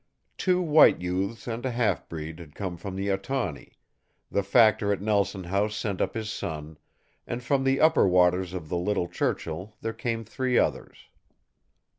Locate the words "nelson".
4.99-5.43